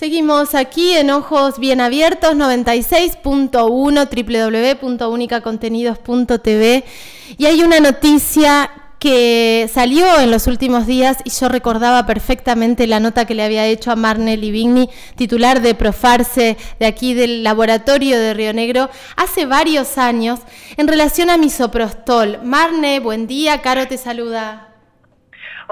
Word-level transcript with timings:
Seguimos 0.00 0.54
aquí 0.54 0.94
en 0.94 1.10
Ojos 1.10 1.58
Bien 1.58 1.82
Abiertos 1.82 2.34
96.1 2.34 4.80
www.unicacontenidos.tv 4.80 6.84
y 7.36 7.44
hay 7.44 7.62
una 7.62 7.80
noticia 7.80 8.70
que 8.98 9.68
salió 9.70 10.18
en 10.18 10.30
los 10.30 10.46
últimos 10.46 10.86
días 10.86 11.18
y 11.24 11.28
yo 11.28 11.50
recordaba 11.50 12.06
perfectamente 12.06 12.86
la 12.86 12.98
nota 12.98 13.26
que 13.26 13.34
le 13.34 13.44
había 13.44 13.66
hecho 13.66 13.90
a 13.90 13.96
Marne 13.96 14.38
Livigni, 14.38 14.88
titular 15.16 15.60
de 15.60 15.74
Profarse 15.74 16.56
de 16.78 16.86
aquí 16.86 17.12
del 17.12 17.42
laboratorio 17.42 18.18
de 18.18 18.32
Río 18.32 18.54
Negro, 18.54 18.88
hace 19.16 19.44
varios 19.44 19.98
años 19.98 20.40
en 20.78 20.88
relación 20.88 21.28
a 21.28 21.36
misoprostol. 21.36 22.40
Marne, 22.42 23.00
buen 23.00 23.26
día, 23.26 23.60
Caro 23.60 23.86
te 23.86 23.98
saluda. 23.98 24.69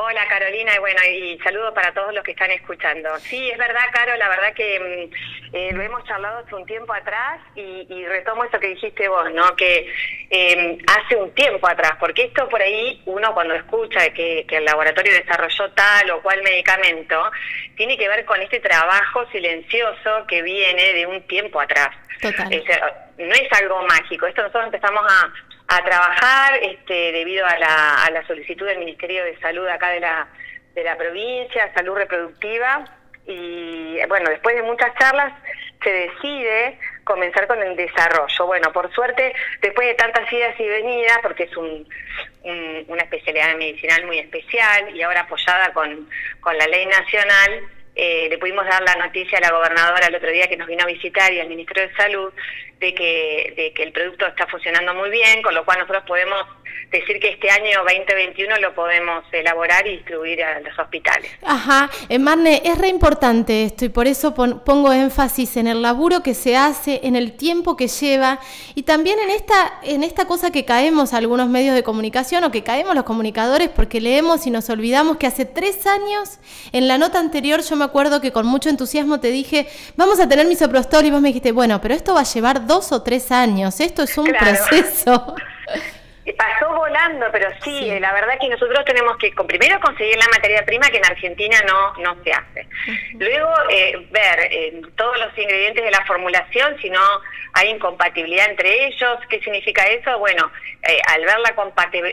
Hola 0.01 0.29
Carolina, 0.29 0.77
y 0.77 0.79
bueno, 0.79 1.01
y 1.11 1.37
saludo 1.43 1.75
para 1.75 1.93
todos 1.93 2.15
los 2.15 2.23
que 2.23 2.31
están 2.31 2.53
escuchando. 2.53 3.19
Sí, 3.19 3.51
es 3.51 3.59
verdad, 3.59 3.83
Caro, 3.93 4.15
la 4.17 4.29
verdad 4.29 4.55
que 4.55 4.79
mm, 4.79 5.57
eh, 5.57 5.73
lo 5.73 5.83
hemos 5.83 6.05
charlado 6.05 6.39
hace 6.39 6.55
un 6.55 6.65
tiempo 6.67 6.93
atrás 6.93 7.41
y, 7.57 8.07
retomo 8.07 8.45
eso 8.45 8.61
que 8.61 8.69
dijiste 8.69 9.09
vos, 9.09 9.29
¿no? 9.33 9.57
Que 9.57 9.93
em, 10.31 10.79
hace 10.87 11.17
un 11.17 11.35
tiempo 11.35 11.69
atrás, 11.69 11.95
porque 11.99 12.27
esto 12.27 12.49
por 12.49 12.63
ahí 12.63 13.03
uno 13.07 13.35
cuando 13.35 13.55
escucha 13.55 14.09
que, 14.11 14.47
el 14.49 14.65
laboratorio 14.65 15.13
desarrolló 15.13 15.69
tal 15.73 16.13
o 16.13 16.23
cual 16.23 16.45
medicamento, 16.45 17.33
tiene 17.77 17.99
que 17.99 18.09
ver 18.09 18.25
con 18.25 18.41
este 18.41 18.61
trabajo 18.61 19.27
silencioso 19.33 20.25
que 20.29 20.43
viene 20.43 20.93
de 20.93 21.07
un 21.07 21.27
tiempo 21.27 21.61
atrás. 21.61 21.89
Total. 22.23 22.49
no 23.19 23.35
es 23.35 23.53
algo 23.61 23.83
mágico, 23.83 24.29
esto 24.29 24.43
nosotros 24.43 24.67
empezamos 24.67 25.03
a 25.09 25.33
a 25.69 25.85
trabajar 25.85 26.59
este, 26.63 27.13
debido 27.13 27.47
a 27.47 27.57
la, 27.59 28.05
a 28.05 28.11
la 28.11 28.27
solicitud 28.27 28.67
del 28.67 28.79
Ministerio 28.79 29.25
de 29.25 29.39
Salud 29.39 29.69
acá 29.69 29.91
de 29.91 30.01
la, 30.01 30.27
de 30.75 30.83
la 30.83 30.97
provincia, 30.97 31.71
salud 31.75 31.95
reproductiva, 31.95 32.85
y 33.27 33.99
bueno, 34.09 34.31
después 34.31 34.57
de 34.57 34.63
muchas 34.63 34.95
charlas 34.99 35.35
se 35.83 35.91
decide 35.91 36.79
comenzar 37.05 37.47
con 37.47 37.63
el 37.63 37.77
desarrollo. 37.77 38.47
Bueno, 38.47 38.73
por 38.73 38.93
suerte, 38.95 39.35
después 39.61 39.87
de 39.87 39.95
tantas 39.95 40.33
idas 40.33 40.59
y 40.59 40.67
venidas, 40.67 41.19
porque 41.23 41.45
es 41.45 41.57
un, 41.57 41.87
una 42.89 43.03
especialidad 43.03 43.55
medicinal 43.57 44.07
muy 44.07 44.19
especial 44.19 44.97
y 44.97 45.03
ahora 45.03 45.21
apoyada 45.21 45.73
con, 45.75 46.09
con 46.41 46.57
la 46.57 46.67
ley 46.67 46.87
nacional, 46.87 47.69
eh, 48.01 48.29
le 48.31 48.39
pudimos 48.39 48.65
dar 48.65 48.81
la 48.85 48.95
noticia 48.95 49.39
a 49.39 49.41
la 49.41 49.51
gobernadora 49.51 50.07
el 50.07 50.15
otro 50.15 50.31
día 50.31 50.47
que 50.47 50.57
nos 50.57 50.69
vino 50.69 50.85
a 50.85 50.87
visitar 50.87 51.33
y 51.33 51.41
al 51.41 51.49
ministro 51.49 51.83
de 51.83 51.93
Salud 51.97 52.33
de 52.79 52.95
que, 52.95 53.53
de 53.57 53.73
que 53.73 53.83
el 53.83 53.91
producto 53.91 54.25
está 54.25 54.47
funcionando 54.47 54.95
muy 54.95 55.11
bien, 55.11 55.43
con 55.43 55.53
lo 55.53 55.65
cual 55.65 55.81
nosotros 55.81 56.05
podemos 56.07 56.41
decir 56.91 57.21
que 57.21 57.29
este 57.29 57.51
año 57.51 57.81
2021 57.85 58.59
lo 58.59 58.75
podemos 58.75 59.25
elaborar 59.33 59.87
y 59.87 59.99
distribuir 59.99 60.43
a 60.43 60.61
los 60.61 60.79
hospitales. 60.79 61.31
Ajá, 61.43 61.91
eh, 62.09 62.19
Marne, 62.19 62.63
es 62.65 62.79
re 62.79 62.89
importante 62.89 63.65
esto 63.65 63.85
y 63.85 63.91
por 63.91 64.07
eso 64.07 64.35
pongo 64.35 64.93
énfasis 64.93 65.57
en 65.59 65.67
el 65.67 65.83
laburo 65.83 66.23
que 66.23 66.35
se 66.35 66.57
hace, 66.57 67.01
en 67.03 67.15
el 67.15 67.33
tiempo 67.33 67.77
que 67.77 67.89
lleva 67.89 68.41
y 68.75 68.85
también 68.85 69.19
en 69.19 69.31
esta, 69.31 69.81
en 69.83 70.03
esta 70.03 70.27
cosa 70.27 70.51
que 70.51 70.65
caemos 70.65 71.13
algunos 71.13 71.49
medios 71.49 71.75
de 71.75 71.83
comunicación 71.83 72.45
o 72.45 72.51
que 72.51 72.63
caemos 72.63 72.95
los 72.95 73.05
comunicadores 73.05 73.69
porque 73.69 74.01
leemos 74.01 74.47
y 74.47 74.51
nos 74.51 74.71
olvidamos 74.71 75.19
que 75.19 75.27
hace 75.27 75.45
tres 75.45 75.87
años, 75.87 76.39
en 76.73 76.89
la 76.89 76.97
nota 76.97 77.19
anterior 77.19 77.61
yo 77.63 77.77
me 77.77 77.85
acuerdo 77.85 78.21
que 78.21 78.33
con 78.33 78.47
mucho 78.47 78.71
entusiasmo 78.71 79.21
te 79.21 79.31
dije, 79.31 79.69
vamos 79.97 80.21
a 80.21 80.29
tener 80.29 80.47
misoprostol 80.47 81.05
y 81.05 81.11
vos 81.11 81.21
me 81.21 81.29
dijiste, 81.29 81.53
bueno, 81.53 81.81
pero 81.83 81.95
esto 81.95 82.15
va 82.15 82.21
a 82.21 82.25
llevar 82.25 82.67
dos 82.67 82.93
o 82.93 83.03
tres 83.03 83.31
años, 83.31 83.81
esto 83.81 84.05
es 84.05 84.17
un 84.17 84.27
proceso. 84.27 85.35
Pasó 86.37 86.75
volando, 86.75 87.27
pero 87.33 87.49
sí, 87.63 87.99
la 88.01 88.13
verdad 88.13 88.39
que 88.41 88.49
nosotros 88.49 88.85
tenemos 88.85 89.17
que 89.19 89.33
primero 89.47 89.81
conseguir 89.81 90.17
la 90.17 90.27
materia 90.29 90.65
prima 90.65 90.89
que 90.89 90.99
en 90.99 91.07
Argentina 91.07 91.59
no, 91.67 91.95
no 92.03 92.23
se 92.23 92.33
hace. 92.33 92.67
Luego 93.15 93.49
eh, 93.71 94.07
ver 94.11 94.41
eh, 94.51 94.81
todos 94.97 95.19
los 95.19 95.37
ingredientes 95.39 95.85
de 95.85 95.91
la 95.91 96.05
formulación, 96.05 96.77
si 96.81 96.91
no 96.91 97.01
hay 97.55 97.71
incompatibilidad 97.71 98.51
entre 98.51 98.87
ellos. 98.87 99.19
¿Qué 99.29 99.41
significa 99.41 99.85
eso? 99.87 100.19
Bueno, 100.19 100.51
eh, 100.83 101.01
al 101.09 101.25
ver 101.25 101.39
la 101.41 101.55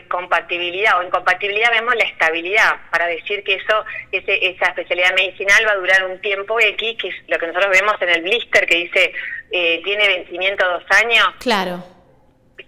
compatibilidad 0.08 0.98
o 0.98 1.02
incompatibilidad 1.02 1.70
vemos 1.70 1.94
la 1.94 2.04
estabilidad 2.04 2.76
para 2.90 3.06
decir 3.06 3.42
que 3.44 3.54
eso 3.54 3.84
ese, 4.12 4.46
esa 4.48 4.66
especialidad 4.66 5.14
medicinal 5.14 5.66
va 5.66 5.72
a 5.72 5.76
durar 5.76 6.04
un 6.04 6.20
tiempo 6.20 6.58
X, 6.60 6.96
que 7.00 7.08
es 7.08 7.14
lo 7.28 7.38
que 7.38 7.46
nosotros 7.46 7.70
vemos 7.70 7.94
en 8.00 8.08
el 8.08 8.22
blister 8.22 8.66
que 8.66 8.76
dice 8.76 9.12
tiene 9.50 10.08
vencimiento 10.08 10.66
dos 10.68 10.84
años. 10.90 11.28
Claro 11.38 11.95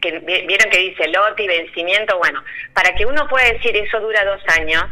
que 0.00 0.19
vieron 0.20 0.70
que 0.70 0.78
dice 0.78 1.09
lote 1.09 1.42
y 1.42 1.48
vencimiento, 1.48 2.19
bueno, 2.19 2.42
para 2.72 2.94
que 2.94 3.06
uno 3.06 3.26
pueda 3.28 3.53
decir 3.53 3.76
eso 3.76 4.00
dura 4.00 4.25
dos 4.25 4.42
años 4.59 4.84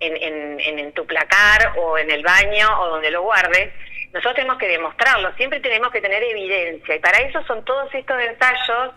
en, 0.00 0.16
en, 0.16 0.78
en, 0.78 0.92
tu 0.92 1.06
placar 1.06 1.74
o 1.76 1.98
en 1.98 2.10
el 2.10 2.22
baño 2.22 2.66
o 2.80 2.88
donde 2.88 3.10
lo 3.10 3.22
guardes, 3.22 3.70
nosotros 4.12 4.34
tenemos 4.34 4.58
que 4.58 4.66
demostrarlo, 4.66 5.32
siempre 5.36 5.60
tenemos 5.60 5.92
que 5.92 6.00
tener 6.00 6.22
evidencia. 6.22 6.96
Y 6.96 6.98
para 6.98 7.18
eso 7.18 7.44
son 7.44 7.64
todos 7.64 7.94
estos 7.94 8.20
ensayos 8.20 8.94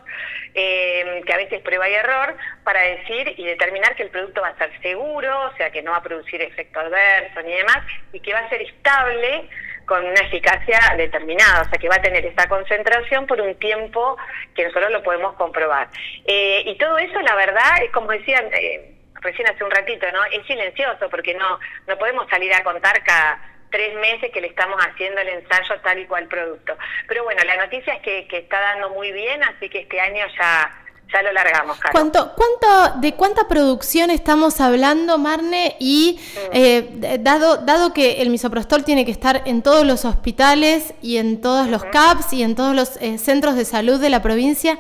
eh, 0.56 1.22
que 1.26 1.34
a 1.34 1.38
veces 1.38 1.62
prueba 1.62 1.88
y 1.88 1.94
error 1.94 2.36
para 2.64 2.82
decir 2.82 3.34
y 3.38 3.46
determinar 3.46 3.96
que 3.96 4.04
el 4.04 4.10
producto 4.10 4.42
va 4.42 4.50
a 4.50 4.58
ser 4.58 4.72
seguro, 4.82 5.52
o 5.52 5.58
sea 5.58 5.70
que 5.72 5.84
no 5.84 5.92
va 5.92 5.98
a 5.98 6.04
producir 6.04 6.42
efecto 6.42 6.80
adverso 6.80 7.42
ni 7.42 7.54
demás 7.54 7.80
y 8.12 8.20
que 8.22 8.34
va 8.34 8.40
a 8.40 8.50
ser 8.50 8.62
estable 8.62 9.50
con 9.86 10.06
una 10.06 10.22
eficacia 10.22 10.80
determinada, 10.98 11.62
o 11.62 11.70
sea 11.70 11.80
que 11.80 11.90
va 11.90 11.96
a 11.96 12.02
tener 12.02 12.26
esa 12.26 12.48
concentración 12.48 13.28
por 13.28 13.40
un 13.42 13.56
tiempo 13.56 14.18
que 14.56 14.66
nosotros 14.66 14.92
lo 14.92 15.04
podemos 15.04 15.34
comprobar. 15.36 15.90
Eh, 16.26 16.64
y 16.66 16.78
todo 16.78 16.98
eso, 16.98 17.20
la 17.22 17.36
verdad, 17.36 17.84
es 17.84 17.92
como 17.92 18.12
decían 18.12 18.46
eh, 18.54 18.96
recién 19.22 19.48
hace 19.50 19.64
un 19.64 19.72
ratito, 19.72 20.06
¿no? 20.12 20.24
Es 20.26 20.46
silencioso 20.46 21.10
porque 21.10 21.34
no, 21.34 21.60
no 21.88 21.98
podemos 21.98 22.30
salir 22.30 22.54
a 22.54 22.64
contar 22.64 23.04
cada 23.04 23.42
tres 23.72 23.96
meses 23.96 24.32
que 24.32 24.40
le 24.40 24.48
estamos 24.48 24.80
haciendo 24.86 25.20
el 25.22 25.30
ensayo 25.30 25.80
tal 25.82 25.98
y 25.98 26.06
cual 26.06 26.28
producto. 26.28 26.78
Pero 27.08 27.24
bueno, 27.24 27.42
la 27.44 27.58
noticia 27.58 27.96
es 27.96 28.02
que, 28.04 28.28
que 28.28 28.38
está 28.38 28.60
dando 28.60 28.92
muy 28.92 29.12
bien, 29.12 29.42
así 29.44 29.68
que 29.68 29.80
este 29.80 30.00
año 30.00 30.26
ya 30.38 30.83
ya 31.14 31.22
lo 31.22 31.32
largamos, 31.32 31.80
¿Cuánto, 31.92 32.34
cuánto, 32.36 33.00
¿De 33.00 33.14
cuánta 33.14 33.48
producción 33.48 34.10
estamos 34.10 34.60
hablando, 34.60 35.18
Marne? 35.18 35.76
Y 35.80 36.20
mm. 36.20 36.40
eh, 36.54 37.18
dado, 37.20 37.58
dado 37.58 37.94
que 37.94 38.22
el 38.22 38.30
misoprostol 38.30 38.84
tiene 38.84 39.06
que 39.06 39.12
estar 39.12 39.44
en 39.46 39.62
todos 39.62 39.86
los 39.86 40.06
hospitales 40.06 40.94
y 41.02 41.18
en 41.18 41.42
todos 41.42 41.68
los 41.68 41.84
CAPS 41.86 42.34
y 42.34 42.44
en 42.44 42.56
todos 42.56 42.76
los 42.76 42.98
eh, 43.02 43.20
centros 43.20 43.56
de 43.56 43.66
salud 43.66 44.02
de 44.02 44.10
la 44.10 44.22
provincia, 44.22 44.80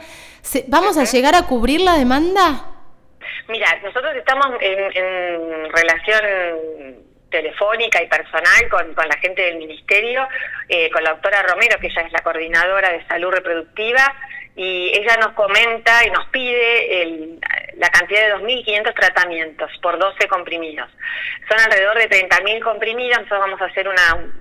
¿vamos 0.67 0.97
a 0.97 1.03
llegar 1.03 1.35
a 1.35 1.43
cubrir 1.43 1.81
la 1.81 1.97
demanda? 1.97 2.65
Mira, 3.47 3.67
nosotros 3.83 4.15
estamos 4.15 4.47
en, 4.61 5.71
relación 5.71 6.21
telefónica 7.29 8.01
y 8.01 8.07
personal 8.07 8.69
con, 8.69 8.93
con, 8.93 9.07
la 9.07 9.17
gente 9.17 9.41
del 9.41 9.57
ministerio, 9.57 10.27
eh, 10.69 10.89
con 10.91 11.03
la 11.03 11.11
doctora 11.11 11.41
Romero, 11.43 11.77
que 11.79 11.87
ella 11.87 12.03
es 12.03 12.11
la 12.11 12.19
coordinadora 12.19 12.91
de 12.91 13.05
salud 13.07 13.31
reproductiva, 13.31 14.13
y 14.55 14.91
ella 14.95 15.17
nos 15.17 15.33
comenta 15.33 16.05
y 16.05 16.11
nos 16.11 16.27
pide 16.27 17.01
el, 17.01 17.39
la 17.77 17.89
cantidad 17.89 18.27
de 18.27 18.35
2.500 18.35 18.93
tratamientos 18.93 19.71
por 19.81 19.97
12 19.97 20.27
comprimidos. 20.27 20.89
Son 21.49 21.59
alrededor 21.59 21.97
de 21.97 22.09
30.000 22.09 22.63
comprimidos, 22.63 23.19
nosotros 23.19 23.39
vamos 23.39 23.61
a 23.61 23.65
hacer 23.65 23.87
una, 23.87 24.31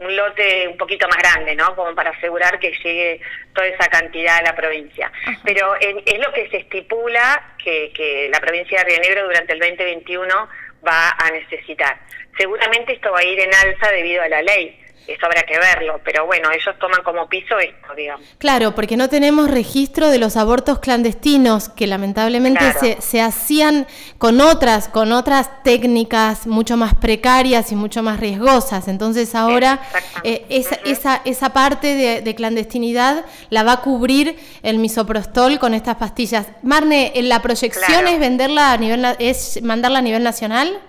un 0.00 0.16
lote 0.16 0.66
un 0.66 0.76
poquito 0.76 1.06
más 1.08 1.18
grande, 1.18 1.54
¿no? 1.54 1.76
Como 1.76 1.94
para 1.94 2.10
asegurar 2.10 2.58
que 2.58 2.72
llegue 2.82 3.20
toda 3.54 3.68
esa 3.68 3.88
cantidad 3.88 4.38
a 4.38 4.42
la 4.42 4.56
provincia. 4.56 5.12
Pero 5.44 5.76
es 5.76 6.18
lo 6.18 6.32
que 6.32 6.48
se 6.48 6.58
estipula 6.58 7.54
que, 7.62 7.92
que 7.94 8.28
la 8.32 8.40
provincia 8.40 8.82
de 8.82 8.84
Río 8.86 9.00
Negro 9.00 9.24
durante 9.24 9.52
el 9.52 9.60
2021 9.60 10.48
va 10.86 11.10
a 11.10 11.30
necesitar. 11.30 11.96
Seguramente 12.36 12.94
esto 12.94 13.12
va 13.12 13.20
a 13.20 13.24
ir 13.24 13.38
en 13.38 13.54
alza 13.54 13.90
debido 13.92 14.22
a 14.22 14.28
la 14.28 14.42
ley 14.42 14.80
eso 15.06 15.26
habrá 15.26 15.42
que 15.42 15.58
verlo, 15.58 16.00
pero 16.04 16.26
bueno, 16.26 16.50
ellos 16.50 16.74
toman 16.78 17.02
como 17.02 17.28
piso 17.28 17.58
esto, 17.58 17.94
digamos. 17.96 18.26
Claro, 18.38 18.74
porque 18.74 18.96
no 18.96 19.08
tenemos 19.08 19.50
registro 19.50 20.08
de 20.08 20.18
los 20.18 20.36
abortos 20.36 20.78
clandestinos 20.78 21.68
que 21.68 21.86
lamentablemente 21.86 22.72
se, 22.74 23.00
se, 23.00 23.20
hacían 23.20 23.86
con 24.18 24.40
otras, 24.40 24.88
con 24.88 25.12
otras 25.12 25.62
técnicas 25.64 26.46
mucho 26.46 26.76
más 26.76 26.94
precarias 26.94 27.72
y 27.72 27.76
mucho 27.76 28.02
más 28.02 28.20
riesgosas. 28.20 28.88
Entonces 28.88 29.34
ahora 29.34 29.80
eh, 30.22 30.46
esa, 30.48 30.76
esa, 30.84 31.22
esa, 31.24 31.52
parte 31.52 32.20
de, 32.22 32.34
clandestinidad 32.34 33.24
la 33.48 33.62
va 33.62 33.72
a 33.72 33.80
cubrir 33.80 34.38
el 34.62 34.78
misoprostol 34.78 35.58
con 35.58 35.74
estas 35.74 35.96
pastillas. 35.96 36.46
Marne, 36.62 37.12
¿la 37.16 37.42
proyección 37.42 38.06
es 38.06 38.20
venderla 38.20 38.72
a 38.72 38.76
nivel, 38.76 39.04
es 39.18 39.62
mandarla 39.62 39.98
a 39.98 40.02
nivel 40.02 40.22
nacional? 40.22 40.80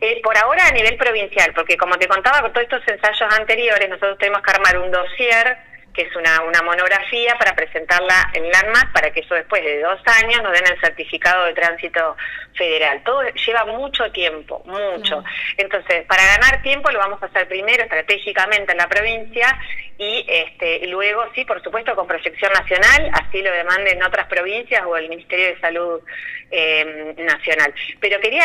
Eh, 0.00 0.20
por 0.22 0.36
ahora 0.36 0.66
a 0.66 0.72
nivel 0.72 0.96
provincial, 0.96 1.52
porque 1.54 1.76
como 1.76 1.96
te 1.96 2.08
contaba 2.08 2.40
con 2.40 2.52
todos 2.52 2.64
estos 2.64 2.86
ensayos 2.88 3.32
anteriores, 3.38 3.88
nosotros 3.88 4.18
tenemos 4.18 4.42
que 4.42 4.50
armar 4.50 4.78
un 4.78 4.90
dossier 4.90 5.56
que 5.92 6.02
es 6.02 6.16
una, 6.16 6.42
una 6.42 6.62
monografía 6.62 7.36
para 7.38 7.54
presentarla 7.54 8.30
en 8.32 8.50
LANMAC 8.50 8.92
para 8.92 9.10
que 9.10 9.20
eso 9.20 9.34
después 9.34 9.62
de 9.62 9.80
dos 9.80 10.00
años 10.22 10.42
nos 10.42 10.52
den 10.52 10.64
el 10.66 10.80
certificado 10.80 11.44
de 11.44 11.54
tránsito 11.54 12.16
federal. 12.54 13.02
Todo 13.04 13.22
lleva 13.46 13.64
mucho 13.66 14.10
tiempo, 14.10 14.62
mucho. 14.64 15.22
Entonces, 15.56 16.04
para 16.06 16.24
ganar 16.24 16.62
tiempo 16.62 16.90
lo 16.90 16.98
vamos 16.98 17.22
a 17.22 17.26
hacer 17.26 17.46
primero 17.48 17.82
estratégicamente 17.82 18.72
en 18.72 18.78
la 18.78 18.88
provincia 18.88 19.58
y 19.98 20.24
este, 20.26 20.86
luego, 20.86 21.24
sí, 21.34 21.44
por 21.44 21.62
supuesto, 21.62 21.94
con 21.94 22.06
proyección 22.06 22.52
nacional, 22.52 23.10
así 23.12 23.42
lo 23.42 23.52
demanden 23.52 24.02
otras 24.02 24.26
provincias 24.26 24.82
o 24.86 24.96
el 24.96 25.08
Ministerio 25.08 25.46
de 25.46 25.60
Salud 25.60 26.00
eh, 26.54 27.14
Nacional. 27.16 27.74
Pero 27.98 28.20
quería 28.20 28.44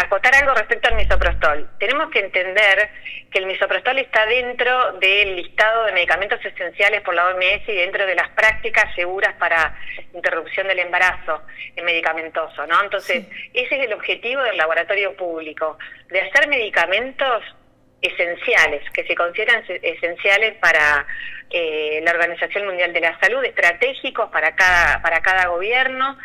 acotar 0.00 0.32
algo 0.36 0.54
respecto 0.54 0.88
al 0.88 0.94
misoprostol. 0.94 1.68
Tenemos 1.78 2.08
que 2.10 2.20
entender 2.20 2.88
que 3.32 3.40
el 3.40 3.46
misoprostol 3.46 3.98
está 3.98 4.24
dentro 4.26 4.92
del 5.00 5.34
listado 5.36 5.86
de 5.86 5.92
medicamentos 5.92 6.38
esenciales 6.44 7.00
por 7.00 7.14
la 7.14 7.28
OMS 7.28 7.68
y 7.68 7.74
dentro 7.74 8.06
de 8.06 8.14
las 8.14 8.28
prácticas 8.30 8.94
seguras 8.94 9.34
para 9.40 9.76
interrupción 10.14 10.68
del 10.68 10.78
embarazo 10.78 11.42
medicamentoso, 11.82 12.64
¿no? 12.68 12.80
Entonces, 12.80 13.26
ese 13.52 13.76
es 13.76 13.86
el 13.86 13.92
objetivo 13.92 14.42
del 14.42 14.56
laboratorio 14.56 15.16
público, 15.16 15.78
de 16.10 16.20
hacer 16.20 16.46
medicamentos 16.46 17.42
esenciales, 18.02 18.88
que 18.90 19.04
se 19.04 19.14
consideran 19.14 19.64
esenciales 19.66 20.54
para 20.60 21.06
eh, 21.50 22.00
la 22.04 22.12
Organización 22.12 22.66
Mundial 22.66 22.92
de 22.92 23.00
la 23.00 23.18
Salud, 23.18 23.44
estratégicos 23.44 24.30
para 24.30 24.54
cada, 24.54 25.02
para 25.02 25.20
cada 25.22 25.46
gobierno 25.48 26.18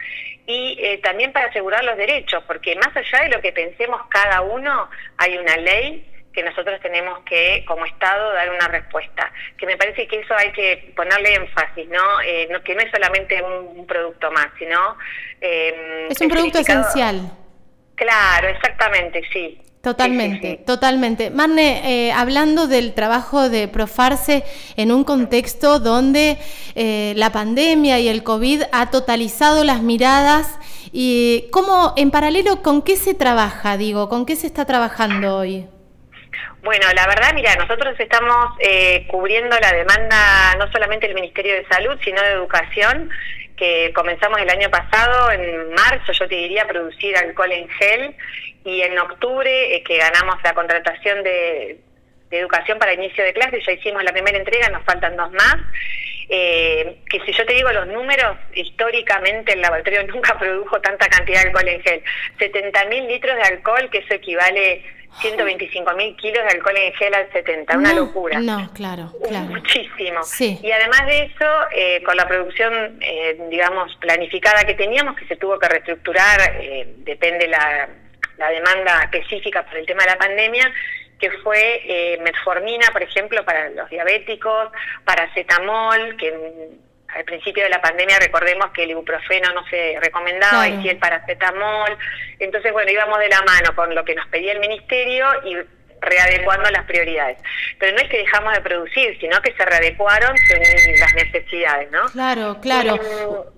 y 0.48 0.78
eh, 0.82 1.00
también 1.04 1.32
para 1.34 1.48
asegurar 1.48 1.84
los 1.84 1.98
derechos, 1.98 2.44
porque 2.48 2.76
más 2.76 2.96
allá 2.96 3.24
de 3.24 3.30
lo 3.30 3.42
que 3.42 3.52
pensemos 3.52 4.02
cada 4.10 4.42
uno, 4.42 4.90
hay 5.18 5.38
una 5.38 5.58
ley 5.58 6.10
que 6.34 6.42
nosotros 6.42 6.80
tenemos 6.82 7.20
que, 7.26 7.66
como 7.68 7.86
Estado, 7.86 8.32
dar 8.34 8.50
una 8.50 8.68
respuesta. 8.68 9.32
Que 9.58 9.66
me 9.66 9.76
parece 9.76 10.08
que 10.08 10.20
eso 10.20 10.36
hay 10.36 10.52
que 10.54 10.94
ponerle 10.96 11.36
énfasis, 11.36 11.90
¿no? 11.90 12.22
Eh, 12.22 12.48
que 12.64 12.76
no 12.76 12.82
es 12.82 12.92
solamente 12.92 13.42
un, 13.42 13.86
producto 13.86 14.32
más, 14.32 14.48
sino... 14.58 14.98
es 15.42 16.22
un 16.22 16.30
producto 16.30 16.60
esencial. 16.60 17.32
Claro, 17.96 18.48
exactamente, 18.48 19.24
sí. 19.34 19.60
Totalmente, 19.82 20.60
totalmente. 20.66 21.30
Marne, 21.30 22.08
eh, 22.08 22.12
hablando 22.12 22.68
del 22.68 22.94
trabajo 22.94 23.50
de 23.50 23.68
Profarse 23.68 24.44
en 24.76 24.92
un 24.92 25.04
contexto 25.04 25.80
donde 25.80 26.38
eh, 26.76 27.14
la 27.16 27.32
pandemia 27.32 28.00
y 28.00 28.10
el 28.10 28.24
COVID 28.24 28.64
ha 28.72 28.90
totalizado 28.90 29.64
las 29.64 29.82
miradas, 29.82 30.60
y 30.92 31.48
¿cómo, 31.52 31.94
en 31.96 32.12
paralelo, 32.12 32.62
con 32.64 32.82
qué 32.82 32.96
se 32.96 33.14
trabaja, 33.14 33.78
digo, 33.78 34.10
con 34.10 34.26
qué 34.26 34.36
se 34.36 34.48
está 34.48 34.66
trabajando 34.66 35.38
hoy? 35.38 35.68
Bueno, 36.64 36.86
la 36.94 37.08
verdad, 37.08 37.34
mira, 37.34 37.56
nosotros 37.56 37.96
estamos 38.00 38.56
eh, 38.60 39.06
cubriendo 39.08 39.58
la 39.60 39.72
demanda 39.72 40.56
no 40.58 40.70
solamente 40.72 41.08
del 41.08 41.16
Ministerio 41.16 41.54
de 41.54 41.66
Salud, 41.68 41.98
sino 42.04 42.22
de 42.22 42.32
Educación, 42.32 43.10
que 43.58 43.92
comenzamos 43.94 44.40
el 44.40 44.50
año 44.50 44.70
pasado, 44.70 45.32
en 45.32 45.72
marzo, 45.72 46.14
yo 46.14 46.28
te 46.28 46.36
diría, 46.36 46.68
producir 46.68 47.18
alcohol 47.18 47.52
en 47.52 47.68
gel 47.68 48.16
y 48.64 48.82
en 48.82 48.98
octubre 49.00 49.76
eh, 49.76 49.84
que 49.84 49.98
ganamos 49.98 50.38
la 50.44 50.54
contratación 50.54 51.24
de, 51.24 51.80
educación 52.30 52.78
para 52.78 52.94
inicio 52.94 53.24
de 53.24 53.34
clase, 53.34 53.62
ya 53.66 53.72
hicimos 53.72 54.04
la 54.04 54.12
primera 54.12 54.38
entrega, 54.38 54.70
nos 54.70 54.84
faltan 54.84 55.16
dos 55.16 55.32
más. 55.32 55.56
Eh, 56.30 56.98
que 57.10 57.22
si 57.22 57.32
yo 57.32 57.46
te 57.46 57.54
digo 57.54 57.72
los 57.72 57.88
números, 57.88 58.38
históricamente 58.54 59.54
el 59.54 59.62
laboratorio 59.62 60.04
nunca 60.08 60.38
produjo 60.38 60.80
tanta 60.82 61.08
cantidad 61.08 61.42
de 61.42 61.48
alcohol 61.48 61.68
en 61.68 61.82
gel. 61.82 62.04
70.000 62.40 63.08
litros 63.08 63.36
de 63.36 63.42
alcohol, 63.42 63.90
que 63.92 64.00
eso 64.00 64.14
equivale 64.14 64.84
125 65.22 65.94
mil 65.94 66.16
kilos 66.18 66.44
de 66.44 66.50
alcohol 66.50 66.76
en 66.78 66.94
gel 66.94 67.14
al 67.14 67.32
70, 67.32 67.78
una 67.78 67.94
locura. 67.94 68.40
No, 68.40 68.72
claro, 68.74 69.14
claro. 69.28 69.46
Muchísimo. 69.46 70.22
Y 70.40 70.72
además 70.72 71.08
de 71.08 71.24
eso, 71.24 71.46
eh, 71.74 72.04
con 72.04 72.16
la 72.18 72.28
producción, 72.28 73.00
digamos, 73.50 73.96
planificada 73.96 74.64
que 74.66 74.76
teníamos, 74.76 75.16
que 75.16 75.26
se 75.26 75.38
tuvo 75.38 75.58
que 75.58 75.70
reestructurar, 75.70 76.62
depende 76.98 77.48
la 77.48 77.90
la 78.38 78.50
demanda 78.50 79.04
específica 79.04 79.64
por 79.66 79.78
el 79.78 79.86
tema 79.86 80.04
de 80.04 80.12
la 80.12 80.18
pandemia, 80.18 80.72
que 81.20 81.32
fue 81.44 81.82
eh, 81.86 82.20
metformina, 82.22 82.88
por 82.92 83.02
ejemplo, 83.02 83.44
para 83.44 83.70
los 83.70 83.90
diabéticos, 83.90 84.72
paracetamol, 85.04 86.16
que 86.18 86.34
al 87.16 87.24
principio 87.24 87.64
de 87.64 87.70
la 87.70 87.82
pandemia 87.82 88.20
recordemos 88.20 88.72
que 88.72 88.84
el 88.84 88.92
ibuprofeno 88.92 89.54
no 89.54 89.66
se 89.68 89.98
recomendaba 90.02 90.68
y 90.68 90.82
sí 90.82 90.90
el 90.90 90.98
paracetamol. 90.98 91.98
Entonces, 92.40 92.72
bueno, 92.72 92.92
íbamos 92.92 93.20
de 93.20 93.30
la 93.30 93.42
mano 93.42 93.76
con 93.76 93.96
lo 93.96 94.04
que 94.06 94.16
nos 94.16 94.28
pedía 94.28 94.52
el 94.52 94.60
ministerio 94.60 95.26
y 95.46 95.56
readecuando 96.02 96.70
las 96.70 96.86
prioridades. 96.86 97.38
Pero 97.80 97.96
no 97.96 98.02
es 98.02 98.10
que 98.10 98.18
dejamos 98.18 98.54
de 98.54 98.62
producir, 98.62 99.18
sino 99.20 99.42
que 99.42 99.54
se 99.54 99.66
readecuaron 99.66 100.36
según 100.48 101.00
las 101.00 101.14
necesidades, 101.16 101.92
¿no? 101.92 102.06
Claro, 102.12 102.60
claro. 102.62 103.00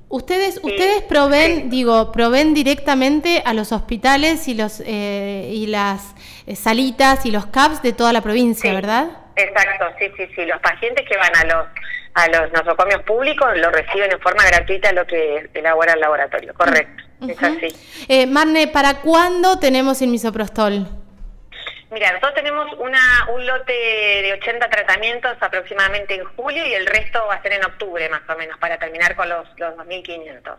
Ustedes, 0.08 0.60
ustedes 0.64 1.04
proveen, 1.04 1.70
digo, 1.70 2.12
proveen 2.12 2.56
directamente 2.56 3.44
a 3.46 3.54
los 3.54 3.72
hospitales 3.72 4.48
y 4.48 4.56
los 4.56 4.82
eh, 4.84 5.52
y 5.54 5.68
las 5.68 6.16
salitas 6.56 7.26
y 7.26 7.32
los 7.32 7.48
CAPS 7.48 7.82
de 7.82 7.94
toda 7.94 8.14
la 8.14 8.22
provincia, 8.22 8.74
¿verdad? 8.74 9.08
Exacto, 9.36 9.86
sí, 10.00 10.12
sí, 10.18 10.28
sí. 10.36 10.46
Los 10.46 10.60
pacientes 10.60 11.08
que 11.08 11.18
van 11.18 11.36
a 11.36 11.44
los 11.46 11.66
a 12.16 12.28
los 12.28 12.52
nosocomios 12.52 13.04
públicos 13.04 13.48
lo 13.58 13.70
reciben 13.70 14.12
en 14.12 14.20
forma 14.20 14.44
gratuita 14.46 14.92
lo 14.92 15.06
que 15.06 15.50
elabora 15.54 15.94
el 15.94 16.00
laboratorio, 16.00 16.54
correcto. 16.54 17.04
Es 17.28 17.42
así. 17.42 17.68
Eh, 18.08 18.26
Marne, 18.26 18.68
¿para 18.68 19.02
cuándo 19.02 19.60
tenemos 19.60 20.02
el 20.02 20.10
misoprostol? 20.10 20.88
Mira, 21.92 22.12
nosotros 22.12 22.36
tenemos 22.36 22.72
una, 22.80 23.00
un 23.34 23.46
lote 23.46 23.74
de 23.74 24.34
80 24.42 24.70
tratamientos 24.70 25.36
aproximadamente 25.40 26.16
en 26.16 26.24
julio 26.36 26.66
y 26.66 26.74
el 26.74 26.86
resto 26.86 27.26
va 27.28 27.36
a 27.36 27.42
ser 27.42 27.54
en 27.54 27.66
octubre 27.66 28.08
más 28.10 28.22
o 28.30 28.38
menos 28.38 28.58
para 28.60 28.78
terminar 28.78 29.16
con 29.16 29.28
los, 29.28 29.48
los 29.58 29.76
2.500 29.76 30.56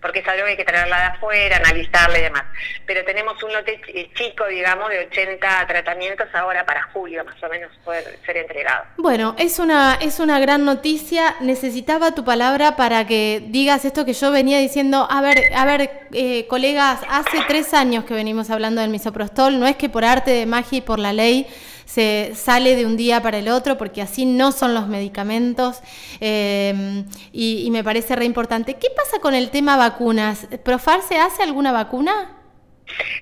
porque 0.00 0.20
es 0.20 0.28
algo 0.28 0.44
que 0.44 0.50
hay 0.50 0.56
que 0.56 0.64
traerla 0.64 0.96
de 0.96 1.02
afuera, 1.04 1.56
analizarla 1.56 2.18
y 2.18 2.22
demás. 2.22 2.44
Pero 2.86 3.04
tenemos 3.04 3.42
un 3.42 3.52
lote 3.52 3.80
chico, 4.14 4.46
digamos, 4.46 4.88
de 4.90 5.06
80 5.06 5.66
tratamientos 5.66 6.28
ahora 6.34 6.64
para 6.64 6.82
julio, 6.92 7.24
más 7.24 7.42
o 7.42 7.48
menos, 7.48 7.70
poder 7.84 8.18
ser 8.24 8.36
entregado. 8.36 8.84
Bueno, 8.96 9.34
es 9.38 9.58
una, 9.58 9.98
es 10.00 10.20
una 10.20 10.38
gran 10.38 10.64
noticia. 10.64 11.36
Necesitaba 11.40 12.12
tu 12.12 12.24
palabra 12.24 12.76
para 12.76 13.06
que 13.06 13.42
digas 13.46 13.84
esto 13.84 14.04
que 14.04 14.12
yo 14.12 14.30
venía 14.30 14.58
diciendo. 14.58 15.06
A 15.10 15.20
ver, 15.20 15.52
a 15.54 15.64
ver, 15.64 15.90
eh, 16.12 16.46
colegas, 16.46 17.00
hace 17.08 17.38
tres 17.46 17.74
años 17.74 18.04
que 18.04 18.14
venimos 18.14 18.50
hablando 18.50 18.80
del 18.80 18.90
misoprostol. 18.90 19.58
No 19.58 19.66
es 19.66 19.76
que 19.76 19.88
por 19.88 20.04
arte 20.04 20.30
de 20.30 20.46
magia 20.46 20.78
y 20.78 20.82
por 20.82 20.98
la 20.98 21.12
ley 21.12 21.46
se 21.88 22.32
sale 22.34 22.76
de 22.76 22.84
un 22.84 22.98
día 22.98 23.22
para 23.22 23.38
el 23.38 23.48
otro, 23.48 23.78
porque 23.78 24.02
así 24.02 24.26
no 24.26 24.52
son 24.52 24.74
los 24.74 24.88
medicamentos, 24.88 25.80
eh, 26.20 27.02
y, 27.32 27.68
me 27.70 27.82
parece 27.82 28.14
re 28.14 28.26
importante. 28.26 28.74
¿Qué 28.74 28.88
pasa 28.94 29.20
con 29.20 29.34
el 29.34 29.50
tema 29.50 29.78
vacunas? 29.78 30.46
¿Profar 30.64 31.00
se 31.00 31.18
hace 31.18 31.42
alguna 31.42 31.72
vacuna? 31.72 32.34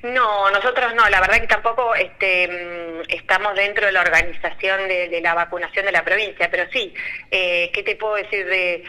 No, 0.02 0.50
nosotros 0.50 0.94
no, 0.94 1.08
la 1.08 1.20
verdad 1.20 1.40
que 1.40 1.46
tampoco 1.46 1.94
este, 1.94 2.48
mm, 2.48 3.02
estamos 3.08 3.54
dentro 3.54 3.86
de 3.86 3.92
la 3.92 4.00
organización 4.00 4.88
de, 4.88 5.20
la 5.22 5.34
vacunación 5.34 5.86
de 5.86 5.92
la 5.92 6.04
provincia, 6.04 6.48
pero 6.50 6.64
sí, 6.72 6.92
eh, 7.30 7.70
¿qué 7.72 7.84
te 7.84 7.94
puedo 7.94 8.14
decir 8.16 8.46
de, 8.46 8.84